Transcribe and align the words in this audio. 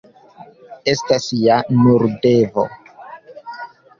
Estas 0.93 1.27
ja 1.41 1.59
nur 1.83 2.05
devo. 2.25 2.65